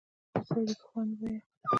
[0.47, 1.45] سړي په خوند وويل: